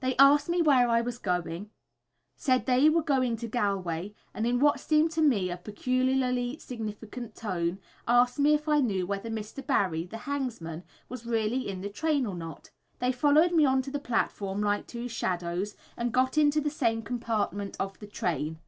[0.00, 1.68] They asked me where I was going,
[2.34, 6.56] said that they were going to Galway, and in what seemed to me a peculiarly
[6.58, 7.78] significant tone,
[8.08, 9.60] asked me if I knew whether Mr.
[9.66, 12.70] Barry, the hangsman, was really in the train or not.
[13.00, 17.02] They followed me on to the platform like two shadows, and got into the same
[17.02, 18.60] compartment of the train.